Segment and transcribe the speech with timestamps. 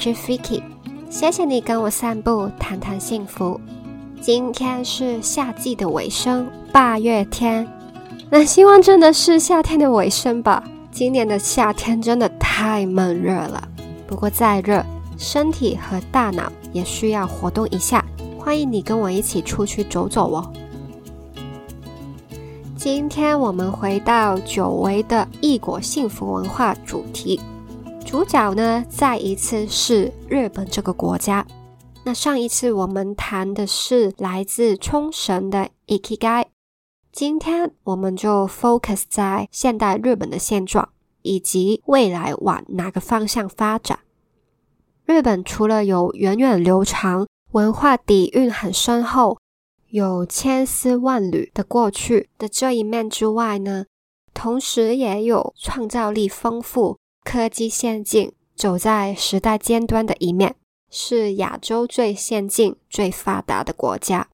[0.00, 0.62] 是 Vicky，
[1.10, 3.60] 谢谢你跟我散步，谈谈幸福。
[4.20, 7.66] 今天是夏季的尾声，八月天。
[8.30, 10.62] 那希望真的是夏天的尾声吧。
[10.92, 13.66] 今年的夏天真的太闷热了。
[14.06, 14.86] 不过再热，
[15.16, 18.04] 身体和大脑也需要活动一下。
[18.38, 20.52] 欢迎你跟我一起出去走走哦。
[22.76, 27.40] 今天我们回到久违的异国幸福文化主题，
[28.08, 31.46] 主角呢再一次是日本这个国家。
[32.04, 36.46] 那上一次我们谈的是来自冲绳的 Ikigai，
[37.12, 40.88] 今天我们就 focus 在现代日本的现状
[41.20, 43.98] 以及未来往哪个方向发展。
[45.04, 49.36] 日本除了有源远流长、文化底蕴很深厚。
[49.90, 53.84] 有千丝万缕的过去的这一面之外呢，
[54.32, 56.98] 同时也有创造力丰富、
[57.30, 60.56] 科技先进、走在时代尖端的一面，
[60.90, 64.28] 是亚洲最先进、最发达的国家，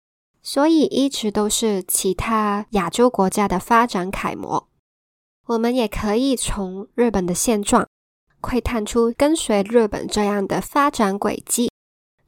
[0.43, 4.67] 所以一直都是其他亚洲国家的发展楷模。
[5.47, 7.87] 我们也可以从日本的现状
[8.39, 11.71] 窥探出跟随日本这样的发展轨迹，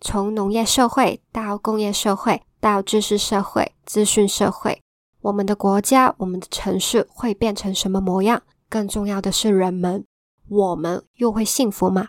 [0.02, 2.41] 从农业社会到工业社会。
[2.59, 4.81] 到知识社会、资讯社会，
[5.22, 8.41] 我们的国家、我们的城市会变成什么模样？
[8.67, 10.03] 更重要的是，人们，
[10.47, 12.07] 我们又会幸福吗？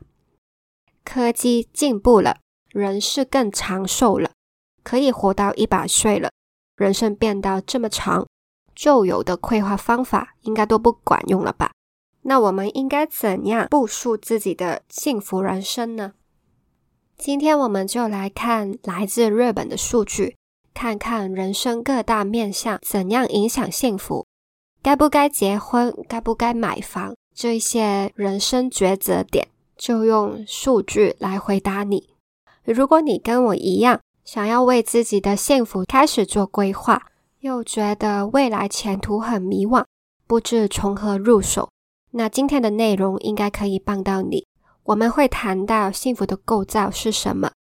[1.05, 2.39] 科技进步了，
[2.71, 4.33] 人是更长寿了，
[4.83, 6.31] 可以活到一百岁了。
[6.77, 8.27] 人生变到这么长，
[8.75, 11.73] 旧有的规划方法应该都不管用了吧？
[12.23, 16.13] 那我们应该怎样步数自己的幸福人生呢？
[17.17, 20.37] 今天我们就来看来自日本的数据。
[20.75, 24.27] 看看人生各大面向怎样影响幸福，
[24.83, 32.09] 该不该结婚，该不该买房，这些人生抉择点，就用数据来回答你。
[32.65, 37.11] 如果你跟我一样，想要为自己的幸福开始做规划，
[37.41, 39.85] 又觉得未来前途很迷惘，
[40.27, 41.69] 不知从何入手，
[42.13, 44.47] 那今天的内容应该可以帮到你。
[44.85, 47.51] 我们会谈到幸福的构造是什么。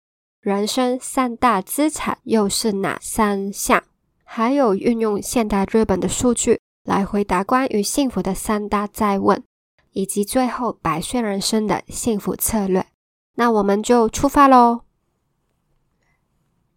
[0.40, 3.84] 人生三大资产又是哪三项？
[4.24, 9.42] 还有运用现代日本的数据来回答关于幸福的三大再问，
[9.96, 12.86] 以及最后百岁人生的幸福策略。
[13.36, 14.82] 那我们就出发喽！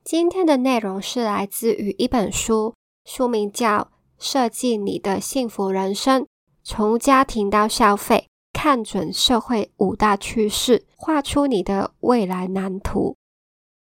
[0.05, 3.77] 今天的内容是来自于一本书，书名叫
[4.17, 6.25] 《设计你的幸福人生：
[6.63, 13.17] 从家庭到消费，看准社会五大趋势，画出你的未来蓝图》。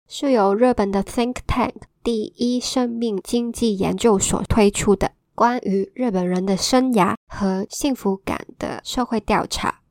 [0.07, 9.81] 是由日本的 Think Tank 第一生命经济研究所推出的关于日本人的生涯和幸福感的社会调查。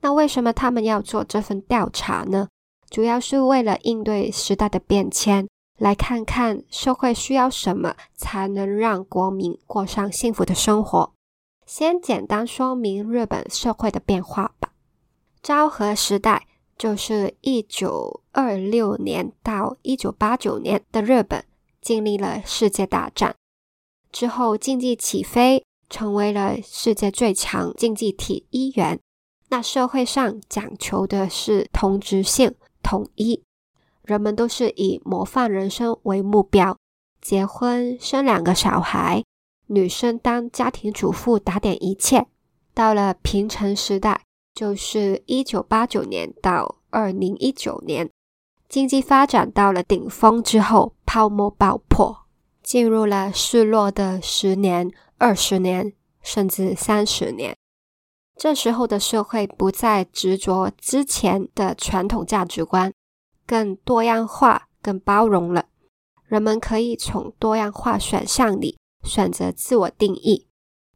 [0.00, 2.48] 那为什么他们要做这份调查呢？
[2.90, 5.48] 主要是为了应对时代的变迁，
[5.78, 11.12] 来看看社会需要什么才能让国民过上幸福的生活。
[11.64, 14.72] 先简单说明日本社会的变化吧。
[15.40, 16.48] 昭和时代。
[16.78, 21.44] 就是一九二六年到一九八九年的日本
[21.80, 23.36] 经历了世界大战
[24.12, 29.00] 之后，经济起飞，成为了世界最强经济体一员。
[29.48, 33.42] 那社会上讲求的是同质性、统一，
[34.04, 36.76] 人们都是以模范人生为目标，
[37.20, 39.24] 结婚生两个小孩，
[39.66, 42.26] 女生当家庭主妇打点一切。
[42.72, 44.22] 到了平成时代。
[44.54, 48.10] 就是一九八九年到二零一九年，
[48.68, 52.21] 经济发展到了顶峰之后，泡沫爆破，
[52.62, 55.92] 进入了失落的十年、二十年，
[56.22, 57.56] 甚至三十年。
[58.36, 62.92] 这时候的社会不再执着之前的传统价值观，
[63.46, 65.66] 更多样化、更包容了。
[66.24, 70.46] 人们可以从多样化选项里选择自我定义，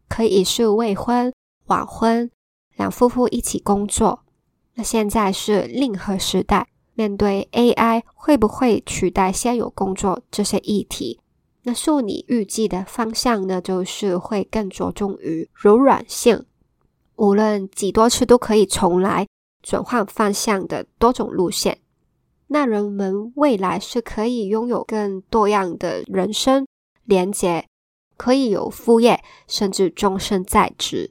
[0.08, 1.32] 可以是未婚、
[1.67, 2.31] 晚婚。
[2.75, 4.25] 两夫妇一起工作，
[4.75, 11.20] 那现在是令和时代，面对 AI 会不会取代现有工作这些议题，
[11.69, 16.47] 那受你预计的方向呢，就是会更着重于柔软性，
[17.17, 19.27] 无论几多次都可以重来，
[19.65, 21.81] 转换方向的多种路线。
[22.47, 26.65] 那人们未来是可以拥有更多样的人生
[27.03, 27.67] 连接，
[28.17, 31.11] 可以有副业，甚至终身在职。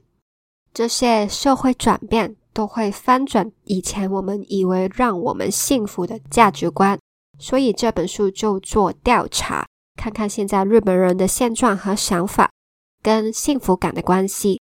[0.72, 6.98] 这些社会转变都会翻转以前我们以为让我们幸福的价值观，
[7.38, 12.50] 所以这本书就做调查，看看现在日本人的现状和想法
[13.02, 14.60] 跟幸福感的关系，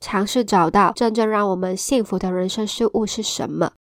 [0.00, 3.72] 尝试找到真正让我们幸福的人生事物是什么，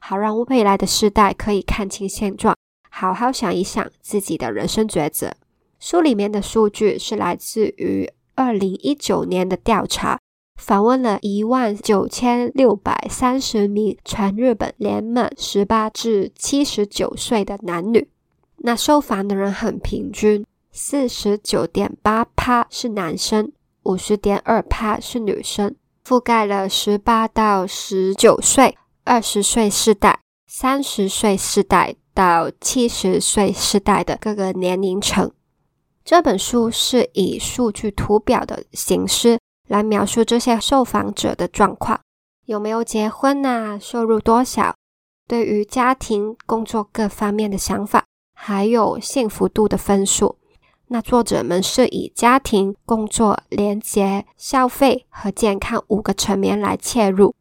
[0.00, 2.56] 好让未来的世代可以看清现状，
[2.90, 5.32] 好好想一想自己的人生抉择。
[5.78, 10.18] 书里面的数据是来自于二零一九年的调查，
[10.56, 18.08] 访问了一万九千六百三十名全日本年满十八至七十九岁的男女。
[18.58, 20.46] 那受访的人很平均，
[20.76, 23.52] 四十九点八趴是男生，
[23.84, 30.18] 五十点二趴是女生，覆盖了十八到十九岁、二十岁世代、
[30.48, 35.30] 三十岁世代到七十岁世代的各个年龄层。
[36.04, 39.38] 这本书是以数据图表的形式
[39.68, 42.00] 来描述这些受访者的状况：
[42.46, 43.78] 有没有结婚啊？
[43.78, 44.74] 收入多少？
[45.28, 48.04] 对于家庭、工作各方面的想法，
[48.34, 50.36] 还有幸福度的分数。
[50.88, 57.34] 那作者们是以家庭、工作、廉洁、消费和健康五个层面来切入，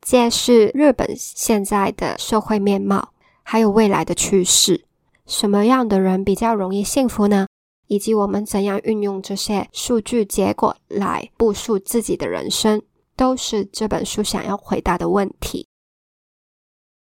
[0.00, 3.12] 揭示日本现在的社会面貌，
[3.42, 4.84] 还有未来的趋势。
[5.26, 7.46] 什么样的人比较容易幸福呢？
[7.86, 12.82] 以及我们怎样运用这些数据结果来部署自己的人生，
[13.16, 15.66] 都是这本书想要回答的问题。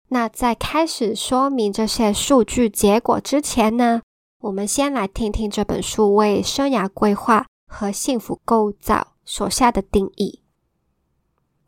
[0.08, 4.02] 那在开始说明这些数据结果之前呢，
[4.42, 10.42] 我们先来听听这本书为生涯规划和幸福构造所下的定义。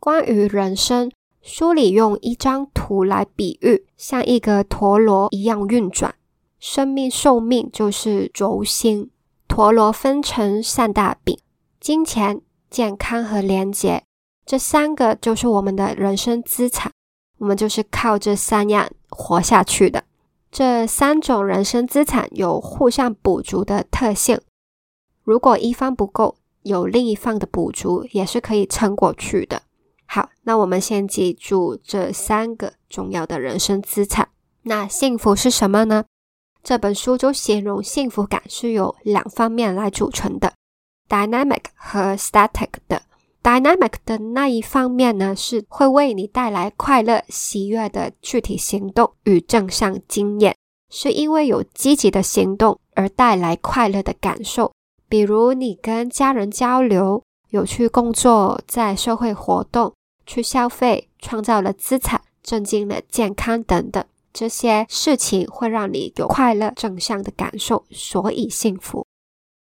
[0.00, 6.14] 关于人生，书里用一张图来比喻，像一个陀螺一样运转。
[6.58, 9.10] 生命寿命就是轴心，
[9.46, 11.38] 陀螺分成三大饼：
[11.78, 12.40] 金钱、
[12.70, 14.04] 健康和廉洁。
[14.46, 16.90] 这三个就是我们的人生资产，
[17.36, 20.04] 我们就是靠这三样活下去的。
[20.52, 24.38] 这三种人生资产有互相补足的特性，
[25.24, 29.62] 如果一方不够，有另一方的补足也是可以撑过去的。
[30.04, 34.28] 好，那我们先记住这三个重要的人生资产。
[34.64, 36.04] 那幸福是什么呢？
[36.62, 40.52] 这本书就形容幸福感是由两方面来组成的
[41.08, 43.00] ，dynamic 和 static 的。
[43.42, 50.56] Dynamic 的那一方面呢，是会为你带来快乐、喜悦的具体行动与正向经验，
[50.90, 54.72] 是因为有积极的行动而带来快乐的感受。
[55.08, 59.92] 比如你跟家人交流、有去工作、在社会活动、
[60.24, 64.02] 去消费、创造了资产、增进了健康等等。
[64.32, 69.06] 这些事情会让你有快乐、正向的感受，所以幸福。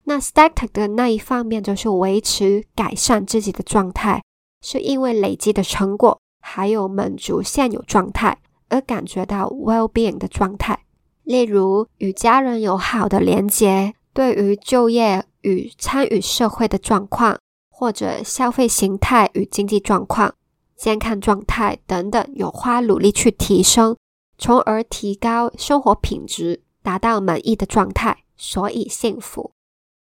[0.09, 4.23] 那 static 的那一方面就是维持、改善自己的状态，
[4.59, 8.39] 是因为累积的成果，还有满足现有状态
[8.69, 10.79] 而感觉到 well-being 的状态。
[11.21, 17.37] 例如与家人有好的连接，对于就业与参与社会的状况，
[17.69, 20.33] 或者消费形态与经济状况、
[20.75, 23.95] 健康状态等等，有花努力去提升。
[24.39, 29.51] 从而提高生活品质，达到满意的状态，所以幸福。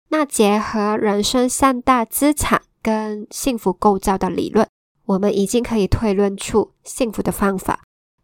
[0.10, 4.68] 那结合人生三大资产跟幸福构造的理论，
[5.06, 7.82] 我们已经可以推论出幸福的方法，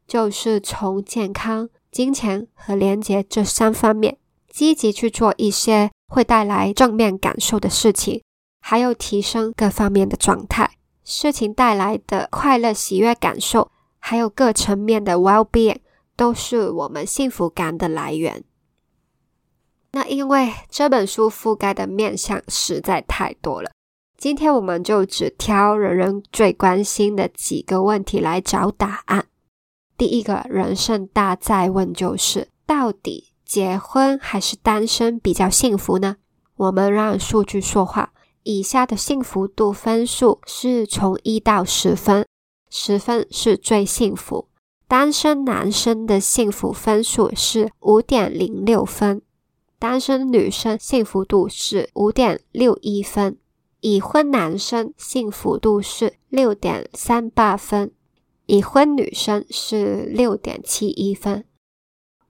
[0.08, 4.18] 就是从健康、金钱和廉洁这三方面，
[4.50, 8.22] 积极去做一些会带来正面感受的事情，
[8.62, 10.72] 还有提升各方面的状态，
[11.04, 15.78] 事情带来的快乐、喜悦感受，还有各层面的 well-being。
[16.14, 18.44] 都是我们幸福感的来源。
[19.94, 23.72] 那因为这本书覆盖的面向实在太多了，
[24.18, 29.28] 今天我们就只挑人人最关心的几个问题来找答案。
[29.98, 36.16] 第一个人生大在问就是：到底结婚还是单身比较幸福呢？
[36.56, 38.14] 我们让数据说话。
[38.44, 42.26] 以下的幸福度分数是从一到十分，
[42.72, 44.48] 十分是最幸福。
[44.88, 49.22] 单身男生的幸福分数是五点零六分，
[49.82, 53.40] 单身女生幸福度是五点六一分，
[53.80, 57.92] 已婚男生幸福度是六点三八分，
[58.46, 61.46] 已婚女生是六点七一分。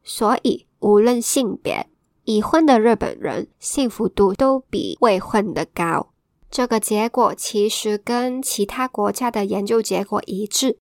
[0.01, 1.88] 所以，无论性别，
[2.24, 6.13] 已婚的日本人幸福度都比未婚的高。
[6.50, 10.77] 这个结果其实跟其他国家的研究结果一致。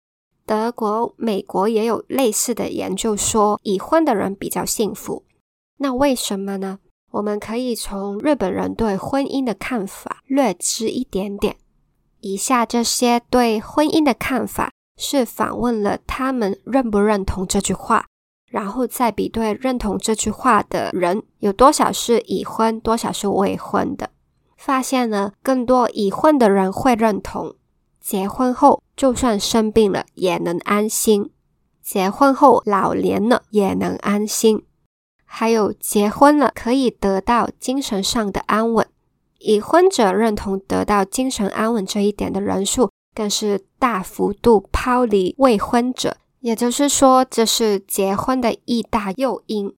[0.45, 5.23] 德国、美国也有类似的研究，说已婚的人比较幸福。
[5.79, 6.79] 那为什么呢？
[7.11, 11.55] 我们可以从日本人对婚姻的看法略知一点点。
[12.19, 18.05] 以下这些对婚姻的看法是访问了他们认不认同这句话，
[18.45, 24.09] 然后再比对认同这句话的人有多少是已婚，多少是未婚的，
[24.57, 27.55] 发现呢，更多已婚的人会认同。
[28.01, 31.31] 结婚后，就算生病了也能安心。
[31.81, 34.65] 结婚后老年了也能安心。
[35.31, 38.87] 还有结婚了可以得到精神上的安稳。
[39.37, 46.17] 已婚者认同得到精神安稳这一点的人数，更是大幅度抛离未婚者。
[46.41, 49.73] 也就是说，这是结婚的一大诱因。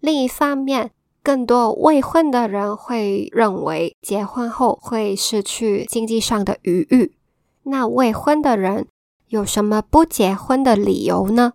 [0.00, 0.90] 另一方面，
[1.22, 7.14] 更多未婚的人会认为结婚后会失去经济上的余裕。
[7.62, 8.86] 那未婚的人
[9.28, 11.52] 有什么不结婚的理由呢？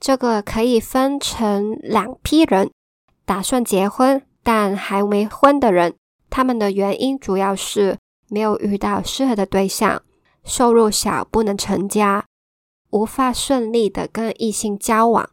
[0.00, 2.70] 这个可以分成两批人：
[3.24, 5.94] 打算结婚但还没婚的人，
[6.30, 10.02] 他们的原因主要是没有遇到适合的对象，
[10.44, 12.24] 收入小不能成家，
[12.90, 15.28] 无法顺利的跟异性交往，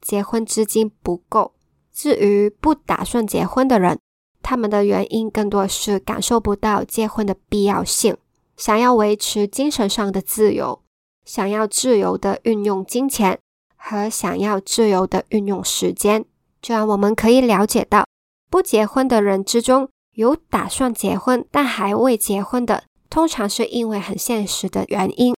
[0.00, 1.54] 结婚资金不够。
[1.92, 3.98] 至于不打算结婚的人，
[4.42, 8.16] 他们的原因更多是感受不到结婚的必要性，
[8.56, 10.80] 想要维持精神上的自由，
[11.24, 13.38] 想要自由的运用金钱
[13.78, 16.26] 和想要自由的运用时间。
[16.60, 18.04] 这样我们可以了解到，
[18.50, 25.34] 不结婚的人之中有打算结婚但还未结婚的，通常是因为很现实的原因，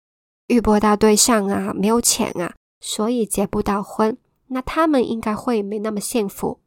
[0.47, 4.17] 遇不到对象啊，没有钱啊，所以结不到婚。
[4.47, 6.59] 那他们应该会没那么幸福。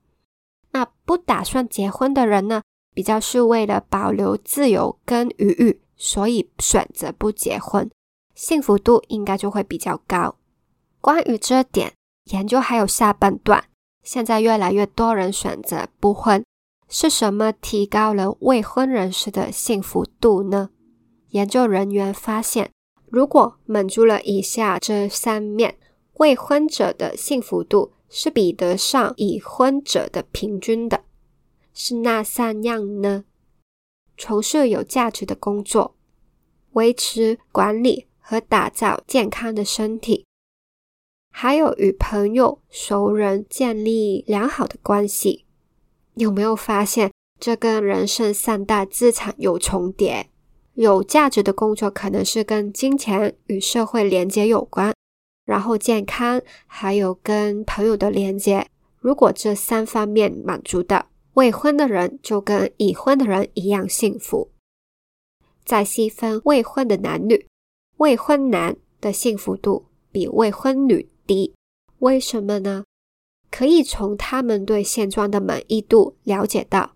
[0.70, 2.62] 那不打算结婚的人呢，
[2.94, 7.90] 比较是为了保留自由跟余裕，所以选择不结婚，
[8.34, 10.36] 幸福度应该就会比较高。
[11.02, 11.94] 关于这点，
[12.30, 13.64] 研究还有下半段。
[14.04, 16.44] 现在越来越多人选择不婚，
[16.88, 20.70] 是什么提高了未婚人士的幸福度呢？
[21.30, 22.70] 研究人员发现，
[23.10, 25.76] 如果满足了以下这三面。
[26.18, 31.02] 未婚者的幸福度是比得上已婚者的平均的，
[31.74, 33.24] 是那三样呢？
[34.16, 35.96] 从事有价值的工作，
[36.74, 40.24] 维持、管理和打造健康的身体，
[41.34, 45.46] 还有与朋友、熟人建立良好的关系。
[46.14, 47.10] 有没有发现
[47.40, 50.28] 这跟人生三大资产有重叠？
[50.74, 54.94] 有价值的工作可能是跟金钱与社会连接有关。
[55.44, 64.50] 然后健康，还有跟朋友的连接，如果这三方面满足的，未婚的人就跟已婚的人一样幸福。
[65.64, 67.46] 再细分未婚的男女，
[67.96, 71.54] 未婚男的幸福度比未婚女低，
[71.98, 72.84] 为什么呢？
[73.50, 76.94] 可以从他们对现状的满意度了解到，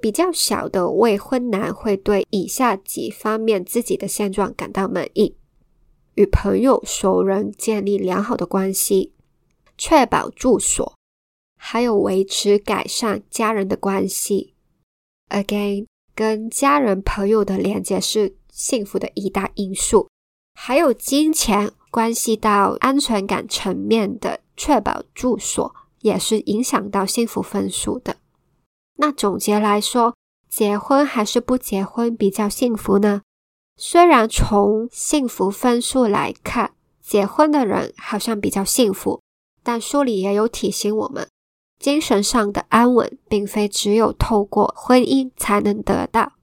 [0.00, 5.36] 比较小的未婚男会对以下几方面自己的现状感到满意。
[6.16, 9.12] 与朋友、熟人建立良好的关系，
[9.78, 10.94] 确保住所，
[11.56, 14.54] 还有维持改善家人的关系。
[15.28, 20.08] Again，跟家人、朋友的连接是幸福的一大因素。
[20.54, 28.16] 还有金钱关系到安全感层面的确保住所，也是影响到幸福分数的。
[28.96, 30.14] 那总结来说，
[30.46, 33.22] 结婚还是不结婚比较幸福呢？
[33.78, 39.22] 虽然从幸福分数来看，结婚的人好像比较幸福，
[39.62, 41.26] 但书里也有提醒我们，
[41.78, 46.34] 精神上的安稳并非只有透过婚姻才能得到。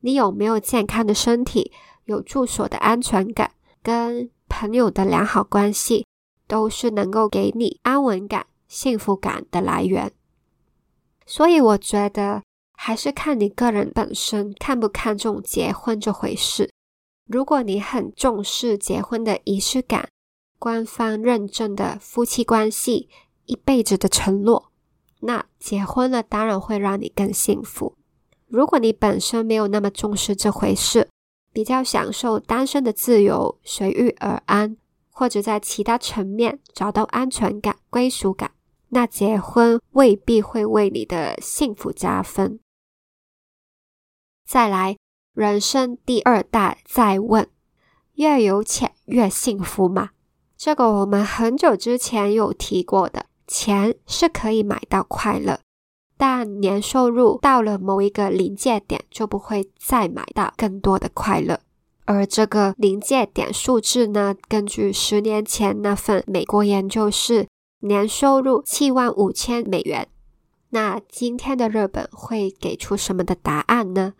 [0.00, 1.70] 你有没有健康的身体，
[2.06, 6.06] 有住所的安全感，跟朋友的良好关系，
[6.46, 10.12] 都是能够给你安稳感、幸福感的来源。
[11.26, 12.42] 所以我觉得，
[12.74, 16.70] 还是看你个人本身看不看重结婚这回事。
[17.26, 20.08] 如果你很重视结婚的仪式感、
[20.58, 23.08] 官方认证的夫妻关系、
[23.46, 24.70] 一辈子的承诺，
[25.20, 27.96] 那结婚了当然会让你更幸福。
[28.46, 31.08] 如果你本身没有那么重视这回事，
[31.56, 34.76] 比较享受单身的自由、随遇而安，
[35.10, 38.50] 或者在其他层面找到安全感、归属感，
[38.90, 42.60] 那结婚未必会为你的幸福加分。
[44.46, 44.98] 再来。
[45.32, 47.48] 人生第二大再问：
[48.16, 50.10] 越有钱越幸福吗？
[50.58, 55.60] 这个我们很久之前有提过的，钱是可以买到快乐，
[56.18, 61.60] 但年收入到了某一个临界点，就不会再买到更多的快乐。
[62.04, 67.48] 而这个临界点数字呢，根据十年前那份美国研究是
[67.80, 70.08] 年收入七万五千美元。
[70.70, 74.14] 那今天的日本会给出什么的答案呢？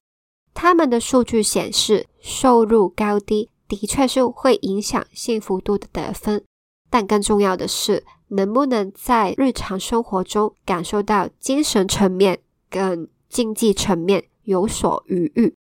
[0.52, 6.44] 他们的数据显示，收入高低的确是会影响幸福度的得分，
[6.88, 15.54] 但更重要的是，能不能在日常生活中感受到精神层面跟经济层面有所余裕。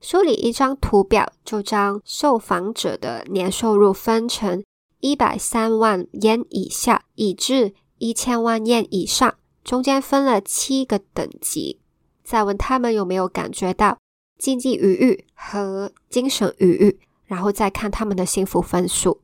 [0.00, 4.64] 梳理一张图表就将受访者的年收入分成
[5.00, 11.80] 一百三万元以下，以至一千万元以上，中间分了七个等级。
[12.24, 13.98] 再问他们有没有感觉到
[14.38, 19.20] 经济余裕和精神余裕，然后再看他们的幸福分数。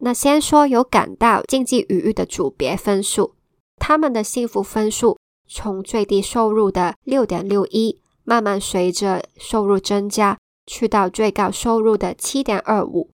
[0.00, 3.34] 那先说有感到经济余裕的组别分数，
[3.76, 13.10] 他们的幸福分数从最低收入的六点六一，慢慢随着收入增加，去到最高收入的七点二五。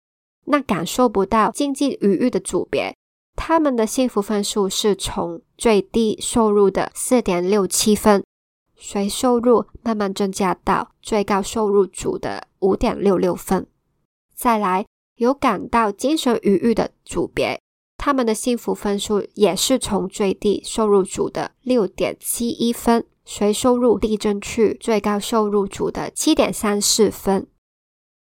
[0.46, 2.96] 那感受不到经济余裕的组别，
[3.36, 8.24] 他们的幸福分数是从最低收入的四点六七分，
[8.76, 13.68] 随收入慢慢增加到最高收入组的五点六六分。
[14.34, 14.84] 再来。
[15.22, 17.60] 有感到精神愉悦的组别，
[17.96, 27.46] 他们的幸福分数也是从最低收入组的六点七一分，随收入递增去最高收入组的七点三四分。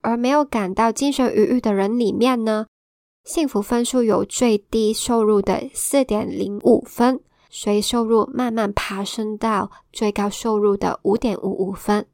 [0.00, 2.68] 而没有感到精神愉悦的人里面呢，
[3.24, 12.06] 幸福分数有最低收入的四点零五分，随收入慢慢爬升到最高收入的五点五五分。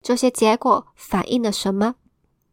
[0.00, 1.96] 这些结果反映了什么？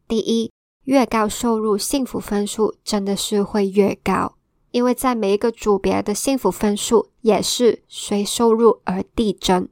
[0.08, 0.50] 第一。
[0.90, 4.34] 越高收入，幸福分数真的是会越高，
[4.72, 9.68] 因为在每一个组别的幸福分数也是随收入而递增。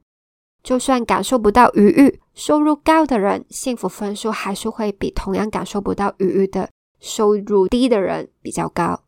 [0.63, 6.69] 就算感受不到愉悦，收入高的人幸福分数还是会比同样感受不到愉悦的
[7.01, 9.01] 收入低的人比较高。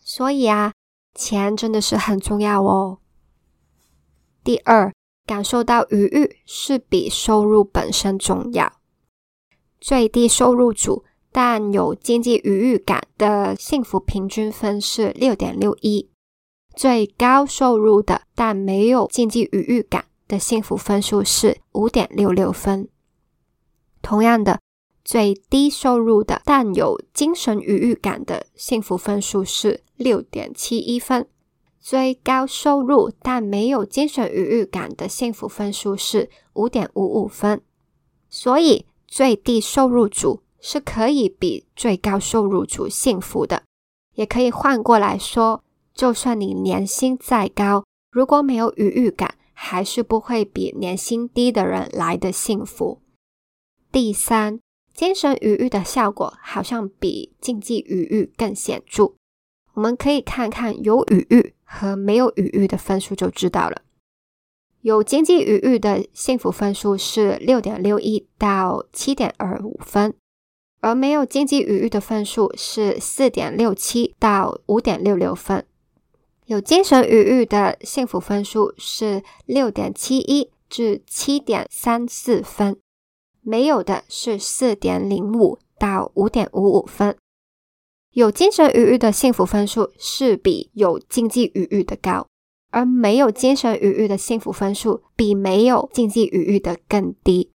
[0.00, 0.72] 所以啊，
[1.14, 2.98] 钱真的是很重要哦。
[4.42, 4.92] 第二，
[5.24, 8.72] 感受到愉悦是比收入本身重要。
[9.80, 11.04] 最低收入组。
[11.30, 16.08] 但有经济愉悦感的幸福平均分是六点六一，
[16.74, 22.88] 最高收入的但没有经济愉悦感的幸福分数是五点六六分。
[24.00, 24.60] 同样的，
[25.04, 31.26] 最低收入的但有精神愉悦感的幸福分数是六点七一分，
[31.78, 37.60] 最高收入但没有精神愉悦感的幸福分数是五点五五分。
[38.30, 40.42] 所以，最低收入组。
[40.60, 43.62] 是可以比最高收入组幸福的，
[44.14, 45.62] 也可以换过来说，
[45.94, 53.00] 就算你年薪再高，如果没有愉悦感，还是不会比年薪低的人来的幸福。
[53.90, 54.60] 第三，
[54.92, 59.14] 精神愉悦的效果好像比经济愉悦更显著。
[59.74, 63.82] 我们可以看看有愉悦和没有愉悦的分数就知道了。
[64.80, 70.14] 有经济愉悦的幸福分数是六点六一到七点二五分。
[70.80, 75.66] 而没有经济语域的分数是四点六七到五点六六分，
[76.46, 82.78] 有精神语域的幸福分数是六点七一至七点三四分，
[83.42, 87.16] 没有的是四点零五到五点五五分。
[88.12, 92.26] 有精神语域的幸福分数是比有经济余裕的高，
[92.70, 97.50] 而没有精神余裕的幸福分数比没有经济余裕的更低。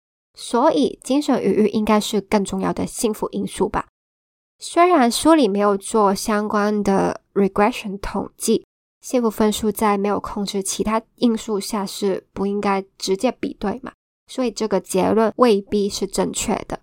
[0.41, 3.89] 所以，精神愉悦应该是更重要的幸福因素吧。
[4.61, 8.65] 虽然书里没有做相关的 regression 统计，
[9.01, 13.93] 幸福分数在没有控制其他因素下是不应该直接比对嘛，
[14.29, 16.79] 所以这个结论未必是正确的。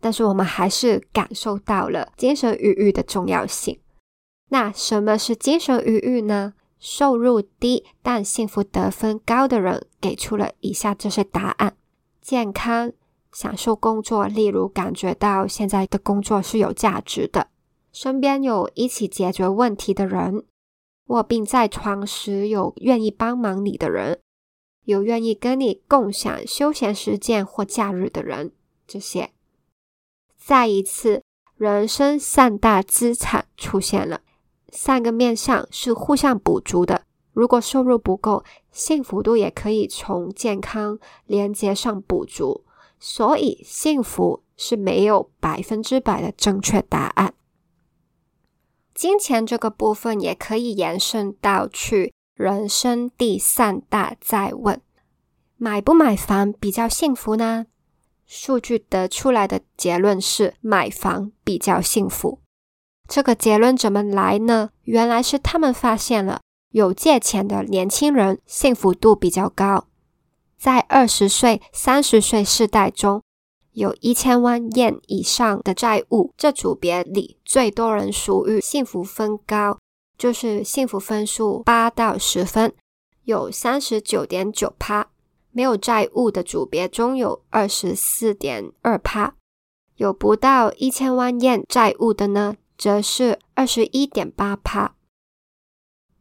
[0.00, 3.78] 但是我们还是感受到了精神愉悦的重要性。
[4.48, 6.54] 那什么是精神愉悦呢？
[6.78, 11.76] 收入低但幸福得分高的人给出了以下这些答案。
[12.20, 12.92] 健康，
[13.32, 17.48] 享受工作，例如感觉到现在的工作是有价值的，
[17.92, 20.44] 身边有一起解决问题的人，
[21.06, 24.20] 卧病在床时有愿意帮忙你的人，
[24.84, 28.52] 有愿意跟你共享休闲时间或假日的人，
[28.86, 29.30] 这些。
[30.36, 31.22] 再一次，
[31.56, 34.20] 人生三大资产出现了，
[34.70, 37.02] 三个面向是互相补足的。
[37.32, 42.64] 如果收入不够，幸福度也可以从健康连接上补足。
[42.98, 47.32] 所以，幸福是没有百分之百的正确答案。
[48.94, 54.78] 金钱这个部分也可以延伸到去人生第三大再问：
[55.56, 57.66] 买不买房比较幸福呢？
[58.26, 62.40] 数据得出来的结论是买房比较幸福。
[63.08, 64.70] 这个结论怎么来呢？
[64.82, 66.40] 原来是他们发现了。
[66.70, 69.88] 有借钱的年轻人幸福度比较高，
[70.56, 73.22] 在二十岁、三十岁世代中，
[73.72, 79.78] 有一千万元以上的债务这组别里，最多人属于幸福分高，
[80.16, 82.72] 就是幸福分数八到十分，
[83.24, 85.06] 有三十九点九趴；
[85.50, 89.34] 没有债务的组别中有二十四点二趴，
[89.96, 94.94] 有不到一千万元债务的呢，则是二十一点八趴。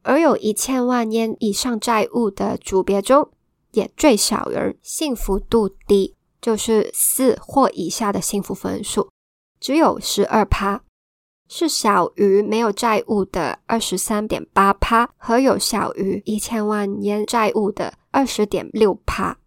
[0.01, 3.29] 而有一千万元以上债务的组别中，
[3.71, 9.09] 也最少人幸福度低，就是四或以下的幸福分数，
[9.59, 10.81] 只有十二趴，
[11.47, 19.37] 是小于没有债务的二十三点八趴和有小于一千万元债务的二十点六趴。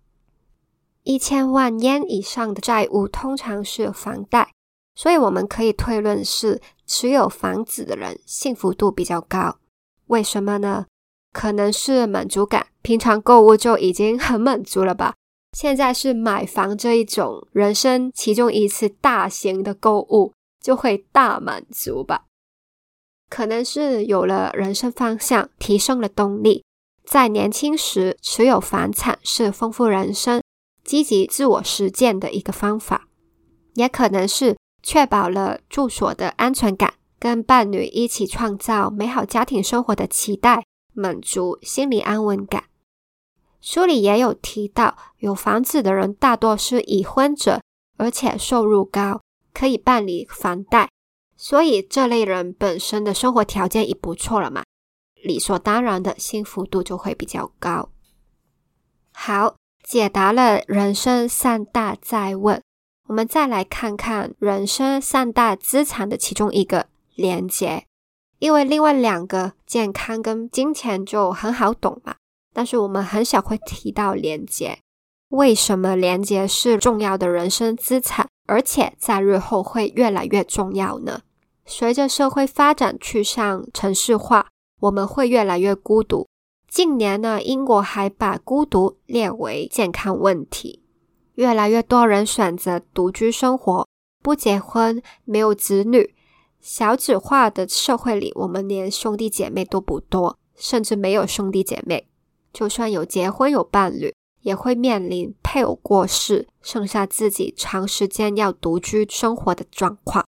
[1.05, 4.53] 一千万元以上的债务通常是房贷，
[4.95, 9.59] 所以我们可以推论是持有房子的人幸福度比较高。
[10.07, 10.87] 为什么呢？
[11.33, 15.15] 可能是满足感，平常购物就已经很满足了吧？
[15.57, 22.25] 现在是买房这一种人生其中一次大型的购物，就会大满足吧？
[23.31, 26.65] 可能是有了人生方向，提升了动力，
[27.05, 30.43] 在年轻时持有房产是丰富人生、
[30.85, 33.09] 积极自我实践的一个方法，
[33.75, 36.95] 也可能是确保了住所的安全感。
[37.23, 42.65] 跟伴侣一起创造美好家庭生活的期待，满足心理安稳感。
[43.61, 47.63] 书里也有提到，有房子的人大多是已婚者，
[47.97, 49.21] 而且收入高，
[49.55, 50.91] 可以办理房贷，
[51.37, 54.65] 所以这类人本身的生活条件已不错了嘛，
[55.23, 57.91] 理所当然的幸福度就会比较高。
[59.13, 59.55] 好，
[59.85, 62.61] 解答了人生三大再问，
[63.07, 66.89] 我们再来看看人生三大资产的其中一个。
[67.15, 67.87] 连接，
[68.39, 72.17] 因为另外两个健康跟金钱就很好懂嘛，
[72.53, 74.79] 但是我们很少会提到连接。
[75.29, 81.23] 为什么连接是重要的人生资产，而且在日后会越来越重要呢？
[81.65, 84.49] 随着社会发展趋向城市化，
[84.81, 86.27] 我们会越来越孤独。
[86.69, 90.83] 近年呢，英国还把孤独列为健康问题，
[91.37, 93.87] 越来越多人选择独居生活，
[94.23, 96.15] 不结婚，没有子女。
[96.63, 102.07] 小子化的社会里，我们连兄弟姐妹都不多，甚至没有兄弟姐妹。
[102.53, 110.25] 就算有结婚有伴侣，也会面临配偶过世，剩下自己长时间要独居生活的状况。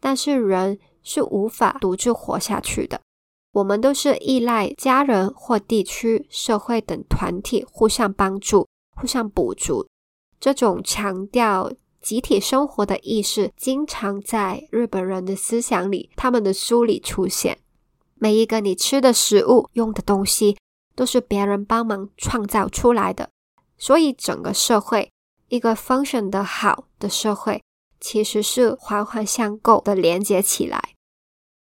[0.00, 3.02] 但是人是无法独自活下去的，
[3.52, 9.86] 我们都是依赖家人或地区、社会等团体互相帮助、互相补足。
[10.40, 11.70] 这种强调。
[12.02, 17.58] 集体生活的意识经常在日本人的思想里、他们的书里出现。
[18.16, 20.56] 每一个你吃的食物、用的东西，
[20.96, 23.30] 都是别人帮忙创造出来的。
[23.78, 25.10] 所以，整个社会，
[25.48, 27.62] 一个 function 的好的社会，
[28.00, 30.80] 其实是环环相扣的连接起来。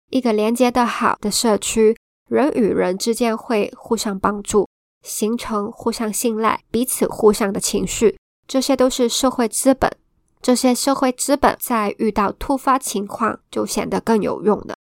[0.08, 1.96] 一个连接的好的社区，
[2.28, 4.66] 人与人之间会互相帮助，
[5.02, 9.90] 形成互相信赖、彼此互相的情绪，这些都是社会资本。
[10.42, 14.74] 这些社会资本在遇到突发情况就显得更有用了。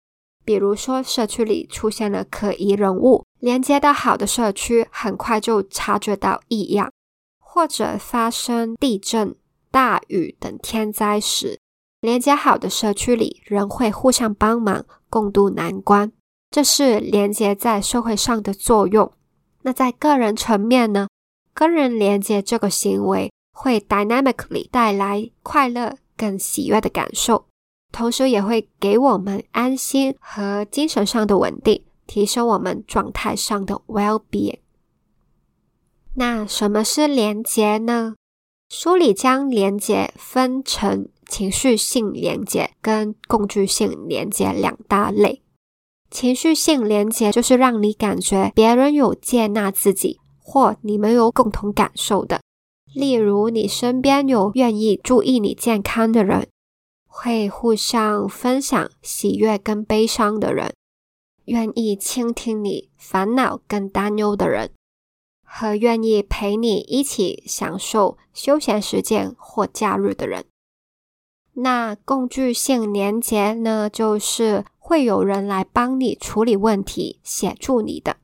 [0.46, 6.90] 比如说，社区里出现了可疑人物，连接的好的社区很快就察觉到异样；
[7.40, 9.36] 或者发生地震、
[9.70, 11.60] 大雨等天灾时，
[12.02, 16.12] 连接好的社区里人会互相帮忙，共度难关。
[16.50, 19.12] 这是连接在社会上的作用。
[19.62, 21.10] 那在个人层面呢？
[21.54, 23.30] 跟人连接这个行为。
[23.62, 27.46] 会 dynamically 带来快乐跟喜悦的感受，
[27.92, 34.60] 同时也会给我们安心和精神上的稳定，提升我们状态上的 well-being。
[36.16, 38.16] 那什么是连接呢？
[38.70, 45.42] 书里将连接分成情绪性连接跟工具性连接两大类。
[46.10, 52.40] 情绪性连接就是让你感觉别人有接纳自己，或你们有共同感受的。
[52.94, 56.48] 例如，你身边有愿意注意你健康的人，
[57.06, 60.74] 会互相分享喜悦跟悲伤的人，
[61.46, 64.72] 愿意倾听你烦恼跟担忧的人，
[65.46, 70.46] 和愿意陪你一起享受休闲时间或假日的人。
[71.54, 78.18] 那工具性连接呢，就是会有人来帮你处理问题、协助你的。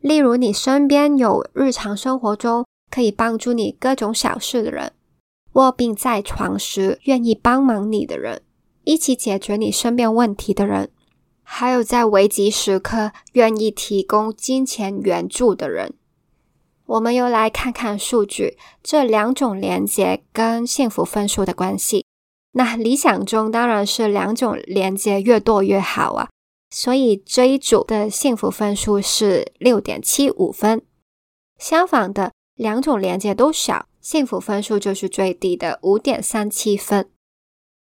[0.00, 2.64] 例如，你身边有日常生活中。
[2.90, 4.92] 可以帮助你各种小事的人，
[5.52, 8.42] 卧病在床时愿意帮忙你的人，
[8.84, 10.90] 一起解决你身边问题的人，
[11.42, 15.94] 还有在危急时刻愿意提供金钱援助的人。
[16.86, 22.04] 我们又来看看数据，这两种连接跟幸福分数的关系。
[22.52, 26.30] 那理想中当然是两种连接越多越好啊，
[26.70, 30.82] 所以这一组的幸福分数是六点七五分。
[31.58, 32.32] 相反的。
[32.58, 37.08] 两种连接都小，幸福分数就是最低的五点三七分。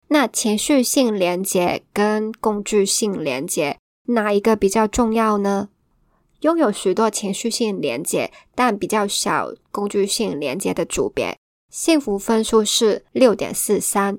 [0.09, 5.71] 那情绪性连接跟工具性连接哪一个比较重要呢？
[6.41, 11.39] 拥有许多情绪性连接，但比较小工具性连接的组别，
[11.73, 14.19] 幸福分数是六点四三。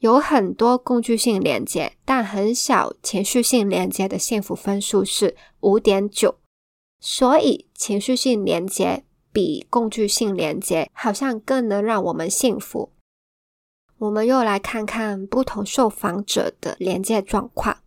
[0.00, 6.36] 有很多工具性连接，但很小情绪性连接的幸福分数是五点九。
[7.00, 12.92] 所以，情绪性连接比工具性连接好像更能让我们幸福。
[13.98, 17.78] 我们又来看看不同受访者的连接状况。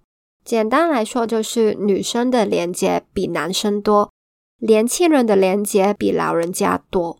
[0.43, 4.11] 简单来说，就是女生的连接比男生多，
[4.59, 7.17] 年轻人的连接比老人家多。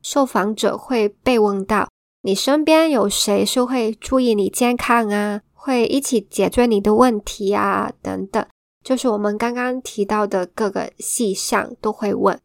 [0.00, 1.88] 受访者会被问到
[2.22, 5.42] ：“你身边有谁是会注意你健康啊？
[5.54, 7.92] 会一起解决你的问题啊？
[8.02, 8.44] 等等，
[8.82, 12.40] 就是我们刚刚提到的各个细项都会问。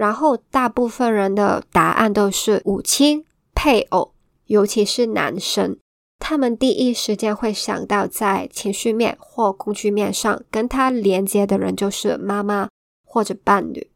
[0.00, 3.22] 然后，大部分人的答案都是母亲、
[3.54, 4.14] 配偶，
[4.46, 5.76] 尤其是男生。”
[6.18, 12.70] 他们第一时间会想到，在情绪面或工具面上跟他连接的人就是妈妈
[13.04, 13.90] 或者伴侣，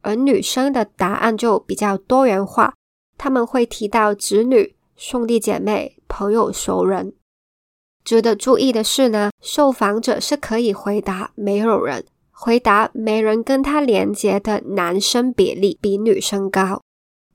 [0.00, 2.72] 而女生的答案就比较多元化，
[3.18, 7.12] 他们会提到子女、兄弟姐妹、朋友、熟人。
[8.02, 12.06] 值得注意的是呢，受访者是可以回答没有人，
[12.44, 16.82] 回答没人跟他连接的男生比例比女生高，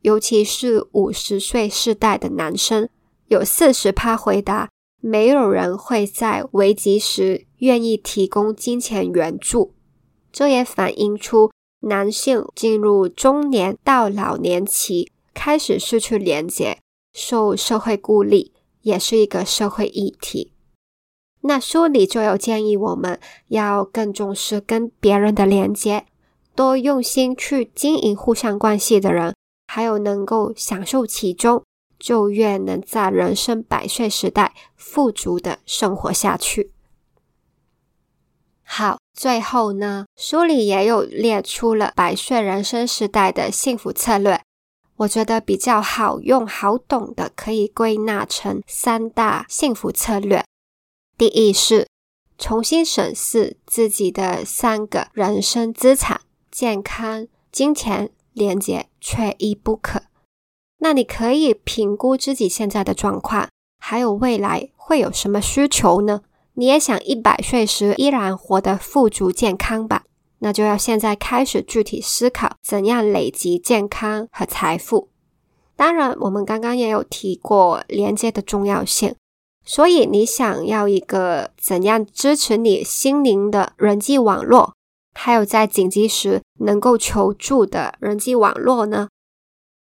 [0.02, 2.90] 尤其是五十岁世代的男生。
[3.30, 4.68] 有四十趴回答，
[5.00, 9.74] 没有人会在危急时愿意提供金钱援助。
[10.34, 11.52] 这也反映出
[11.84, 16.80] 男性进入中年到老年期，开始失去连结，
[17.14, 20.52] 受社会孤立，也是一个社会议题。
[21.48, 26.06] 那书里就有建议，我们要更重视跟别人的连接，
[26.56, 29.34] 多用心去经营互相关系的人，
[29.68, 31.64] 还有能够享受其中。
[32.00, 36.72] 就越能在人生百岁时代富足的生活下去。
[38.62, 44.40] 好，最后呢，书里也有列出了百岁人生时代的幸福策略，
[44.98, 50.46] 我觉得比较好用、好懂的，可以归纳成三大幸福策略。
[51.18, 51.88] 第一是
[52.38, 60.04] 重新审视自己的三个人生资产：健康、金钱、廉洁，缺一不可。
[60.78, 63.50] 那你可以评估自己现在的状况，
[63.80, 66.22] 还有未来会有什么需求呢？
[66.54, 70.04] 你也想一百岁时依然活得富足健康吧？
[70.38, 75.10] 那就要现在开始具体思考怎样累积健康和财富。
[75.76, 79.16] 当然，我们刚刚也有提过连接的重要性，
[79.68, 84.74] 所以你想要一个怎样支持你心灵的人际网络，
[85.14, 89.10] 还有在紧急时能够求助的人际网络呢？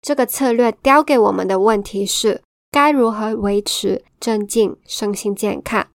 [0.00, 5.88] 这个策略交给我们的问题是：该如何维持镇静身心健康？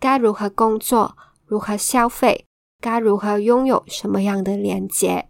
[0.00, 1.16] 该如何工作？
[1.46, 2.44] 如何消费？
[2.80, 5.28] 该如何拥有什么样的连接？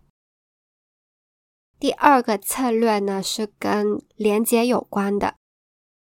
[1.79, 5.35] 第二个策略呢，是跟连接有关的。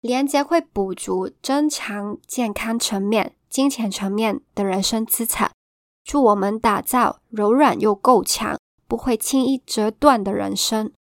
[0.02, 5.52] 连接会补足增强健康层面、金钱层面的人生资产，
[6.06, 8.58] 助我们打造柔软又够强、
[8.88, 10.92] 不会轻易折断的人生。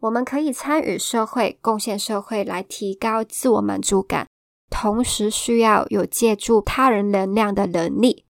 [0.00, 4.26] 我们可以参与社会、贡献社会来提高自我满足感，
[4.70, 8.24] 同时需要有借助他人能量的能力。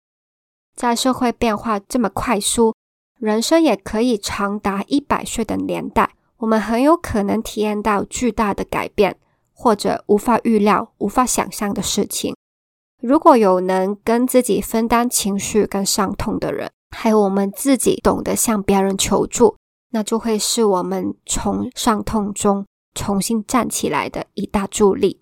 [0.75, 2.75] 在社会变化这么快速，
[3.19, 9.17] 人生也可以长达一百岁的年代，我们很有可能体验到巨大的改变，
[9.57, 12.37] 或者无法预料、无法想象的事情。
[13.01, 19.57] 如果有能跟自己分担情绪跟伤痛的人，还有我们自己懂得向别人求助。
[19.91, 25.21] 那就会是我们从伤痛中重新站起来的一大助力。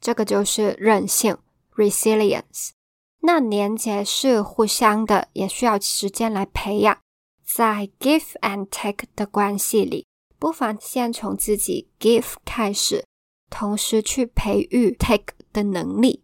[0.00, 1.38] 这个就是韧性
[1.76, 2.70] （resilience）。
[3.20, 6.98] 那连接是互相的，也需要时间来培养。
[7.46, 10.06] 在 give and take 的关系里，
[10.38, 13.04] 不妨先从自己 give 开始，
[13.52, 16.22] 同时去培育 take 的能力。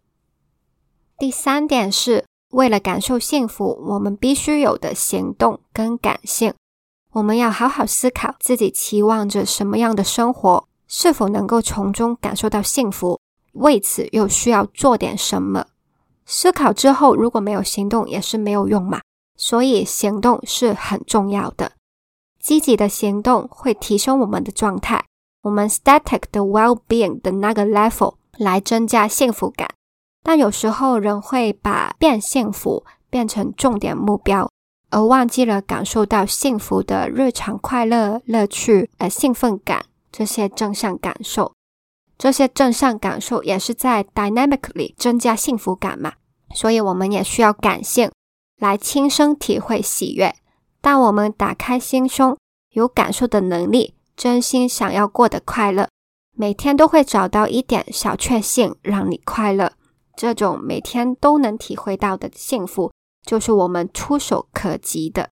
[1.17, 6.53] 第三点是为了感受幸福，我们必须有的行动跟感性。
[7.11, 13.19] 我们要好好思考自己期望着什么样的生活，是否能够从中感受到幸福，
[13.53, 15.67] 为此又需要做点什么？
[16.25, 19.01] 思考之后如果没有行动，也是没有用嘛。
[19.35, 21.71] 所以行动是很重要的，
[22.39, 25.05] 积极的行动会提升我们的状态，
[25.41, 29.69] 我们 static 的 well-being 的那个 level 来增加幸福感。
[30.23, 34.49] 但有时候人会把变幸福变成重点目标。
[34.91, 41.53] 而忘记了感受到幸福的日常快乐、乐趣、呃兴奋感这些正向感受。
[42.17, 46.13] 这些正向感受也是在 dynamically 增加幸福感嘛。
[46.55, 48.11] 所以我们也需要感性
[48.57, 50.35] 来亲身体会喜悦。
[50.81, 52.35] 当我们打开心胸，
[52.71, 55.87] 有感受的能力，真心想要过得快乐，
[56.35, 59.71] 每天都会找到一点小确幸让你快乐。
[60.17, 62.91] 这种每天都能体会到的幸福，
[63.25, 65.29] 就是我们触手可及的。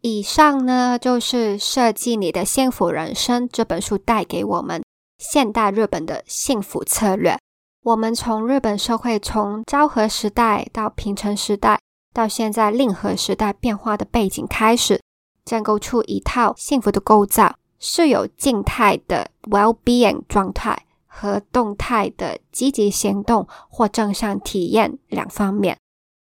[0.00, 4.82] 以上呢，就是《设计你的幸福人生》这本书带给我们
[5.18, 7.36] 现代日本的幸福策略。
[7.82, 11.78] 我们从日本社会从昭和时代到平成时代，
[12.14, 15.02] 到现在令和时代变化的背景开始，
[15.44, 25.78] 建构出一套幸福的构造，是有静态的 well-being 状态和动态的积极行动或正向体验两方面。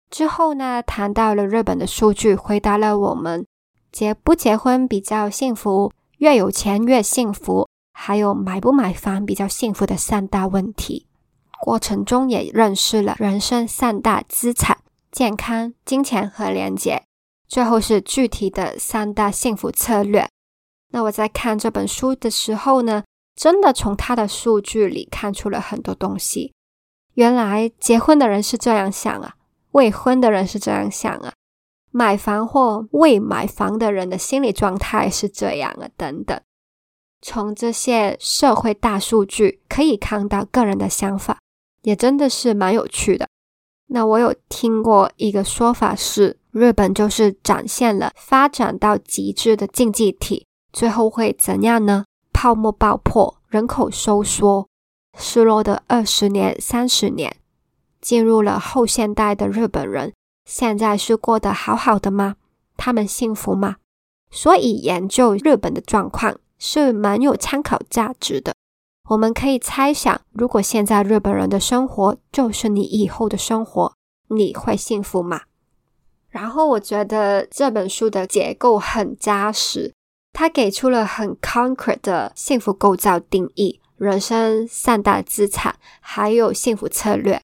[0.09, 3.45] 之后呢，谈到了日本的数据，回答了我们
[3.91, 11.07] 结不结婚比较幸福，越有钱越幸福，还有买不买房比较幸福的三大问题。
[11.59, 14.77] 过程中也认识了人生三大资产：
[15.11, 17.03] 健康、金钱和连结。
[17.47, 20.29] 最后是具体的三大幸福策略。
[20.91, 23.03] 那我在看这本书的时候呢，
[23.35, 26.53] 真的从他的数据里看出了很多东西。
[27.13, 29.35] 原来结婚的人是这样想啊，
[29.71, 31.33] 未婚的人是这样想啊，
[31.91, 36.39] 买房或未买房的人的心理状态是这样啊，等等。
[37.21, 41.39] 从这些社会大数据可以看到个人的想法。
[41.83, 43.29] 也真的是蛮有趣的。
[43.85, 50.45] 那我有听过一个说法是，日本就是展现了发展到极致的经济体，
[50.77, 52.05] 最后会怎样呢？
[52.31, 54.67] 泡沫爆破，人口收缩，
[55.17, 57.35] 失落的二十年、三十年，
[57.99, 60.13] 进入了后现代的日本人，
[60.45, 62.35] 现在是过得好好的吗？
[62.77, 63.77] 他们幸福吗？
[64.29, 68.53] 所以研究日本的状况是蛮有参考价值的。
[69.09, 73.95] 我们可以猜想，如果现在日本人的生活就是你以后的生活，
[74.27, 75.41] 你会幸福吗？
[76.29, 79.95] 然后我觉得这本书的结构很扎实，
[80.39, 87.41] 他给出了很 concrete 的幸福构造定义、人生三大资产，还有幸福策略。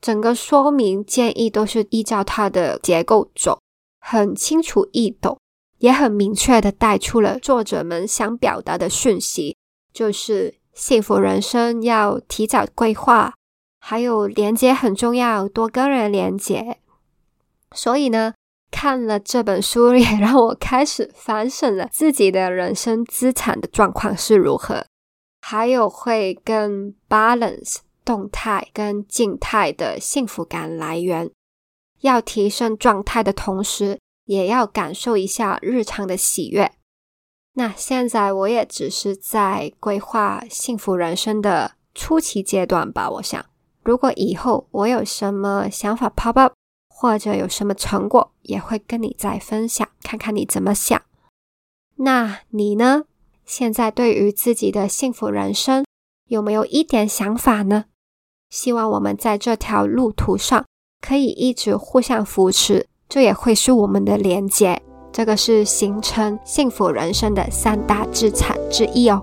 [0.00, 3.58] 整个说明建议都是依照它的结构走，
[3.98, 5.36] 很清楚易懂，
[5.78, 9.56] 也很明确的带出了作者们想表达的讯息，
[9.92, 10.54] 就是。
[10.76, 13.32] 幸福人生要提早规划，
[13.80, 16.80] 还有连接很重要，多跟人连接。
[17.74, 18.34] 所以呢，
[18.70, 24.84] 看了这本书也让我开始反省了自己的人生资产的状况是如何，
[25.40, 31.30] 还有会跟 balance 动态跟静态的幸福感来源。
[32.02, 36.72] 要提升状态的同时，也要感受一下日常的喜悦。
[37.54, 43.08] 那现在我也只是在规划幸福人生的初期阶段吧。
[43.08, 43.44] 我想，
[43.82, 46.52] 如果以后我有什么想法 pop up，
[46.98, 51.02] 或者有什么成果，也会跟你再分享，看看你怎么想。
[51.96, 53.04] 那你呢？
[53.44, 55.84] 现在对于自己的幸福人生
[56.28, 57.84] 有没有一点想法呢？
[58.48, 60.64] 希望我们在这条路途上
[61.06, 64.80] 可以一直互相扶持，这也会是我们的连接。
[65.12, 69.22] 这个是形成幸福人生的三大资产之一哦。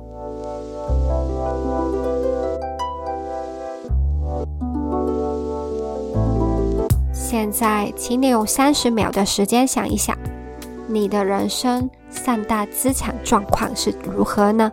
[7.34, 10.16] 现在，请你用三十秒的时间想一想，
[10.86, 14.72] 你的人生三大资产状况是如何呢？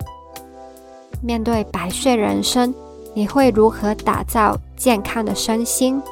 [1.22, 2.74] 面对百岁人生，
[3.14, 6.02] 你会如何打造健康的身心？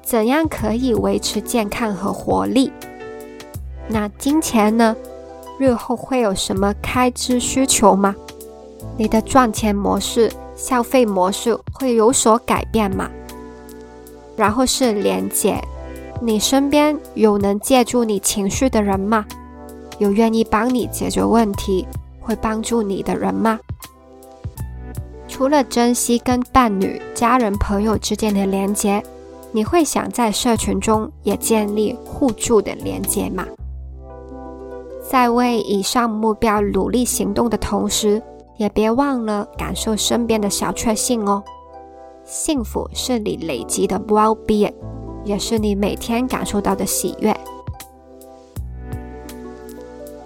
[0.00, 2.72] 怎样可以维持健康和活力？
[3.86, 4.96] 那金钱呢？
[5.58, 8.16] 日后会有什么开支需求吗？
[8.96, 13.10] 你的赚钱模式、消费模式会有所改变吗？
[14.34, 15.62] 然后是连接，
[16.22, 19.24] 你身边有能借助你情绪的人吗？
[19.98, 21.86] 有愿意帮你解决问题、
[22.20, 23.58] 会帮助你的人吗？
[25.26, 29.02] 除了珍惜跟伴侣、家人、朋友之间的连接，
[29.50, 33.46] 你会想在社群中也建立互助的连接吗？
[35.08, 38.22] 在为以上目标努力行动的同时，
[38.58, 41.42] 也别忘了感受身边的小确幸哦。
[42.24, 44.74] 幸福是你累积的 well-being，
[45.24, 47.34] 也是你每天感受到的喜悦。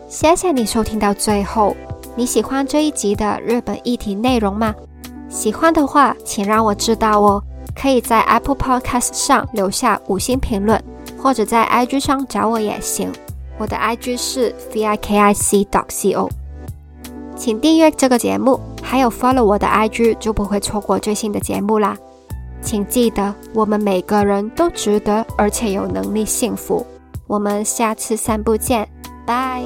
[0.08, 1.76] 谢谢你收听到最后，
[2.14, 4.74] 你喜欢这一集的日本议题内容吗？
[5.28, 7.42] 喜欢的话，请让我知道哦。
[7.74, 10.80] 可以在 Apple Podcast 上留下五星评论，
[11.18, 13.10] 或者在 IG 上找我也行。
[13.58, 16.30] 我的 IG 是 vikic.co，
[17.36, 18.60] 请订阅这个节目。
[18.80, 21.96] 还有 follow 我的 IG，就不会错过最新的节目啦。
[22.64, 26.84] 请记得，我们每个人都值得，而且有能力幸福。
[27.26, 28.88] 我们下次散步见，
[29.26, 29.62] 拜。